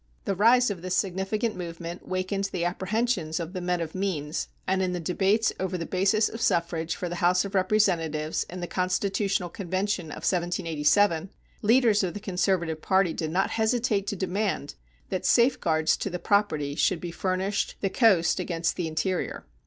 The 0.25 0.33
rise 0.35 0.71
of 0.71 0.81
this 0.81 0.95
significant 0.95 1.55
movement 1.55 2.07
wakened 2.07 2.45
the 2.45 2.65
apprehensions 2.65 3.39
of 3.39 3.53
the 3.53 3.61
men 3.61 3.79
of 3.81 3.93
means, 3.93 4.47
and 4.65 4.81
in 4.81 4.93
the 4.93 4.99
debates 4.99 5.53
over 5.59 5.77
the 5.77 5.85
basis 5.85 6.27
of 6.27 6.41
suffrage 6.41 6.95
for 6.95 7.07
the 7.07 7.17
House 7.21 7.45
of 7.45 7.53
Representatives 7.53 8.43
in 8.49 8.61
the 8.61 8.65
constitutional 8.65 9.47
convention 9.49 10.05
of 10.07 10.25
1787 10.25 11.29
leaders 11.61 12.01
of 12.01 12.15
the 12.15 12.19
conservative 12.19 12.81
party 12.81 13.13
did 13.13 13.29
not 13.29 13.51
hesitate 13.51 14.07
to 14.07 14.15
demand 14.15 14.73
that 15.09 15.23
safeguards 15.23 15.95
to 15.97 16.09
the 16.09 16.17
property 16.17 16.73
should 16.73 16.99
be 16.99 17.11
furnished 17.11 17.75
the 17.81 17.89
coast 17.91 18.39
against 18.39 18.77
the 18.77 18.87
interior. 18.87 19.45